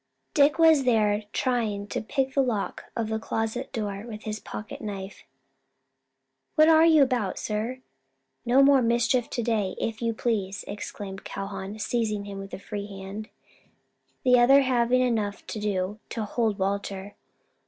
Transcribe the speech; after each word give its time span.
Dick 0.33 0.57
was 0.57 0.83
there 0.83 1.25
trying 1.31 1.85
to 1.85 2.01
pick 2.01 2.33
the 2.33 2.41
lock 2.41 2.85
of 2.95 3.07
the 3.09 3.19
closet 3.19 3.71
door 3.71 4.03
with 4.07 4.23
his 4.23 4.39
pocket 4.39 4.81
knife. 4.81 5.25
"What 6.55 6.67
are 6.67 6.87
you 6.87 7.03
about, 7.03 7.37
sir? 7.37 7.81
No 8.43 8.63
more 8.63 8.81
mischief 8.81 9.29
to 9.29 9.43
day, 9.43 9.75
if 9.79 10.01
you 10.01 10.15
please," 10.15 10.65
exclaimed 10.67 11.23
Calhoun, 11.23 11.77
seizing 11.77 12.25
him 12.25 12.39
with 12.39 12.49
the 12.49 12.57
free 12.57 12.87
hand, 12.87 13.29
the 14.23 14.39
other 14.39 14.61
having 14.63 15.01
enough 15.01 15.45
to 15.45 15.59
do 15.59 15.99
to 16.09 16.25
hold 16.25 16.57
Walter. 16.57 17.13